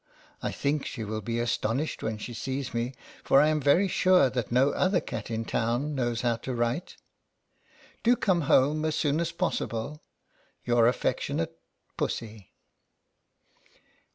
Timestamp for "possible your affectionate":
9.31-11.55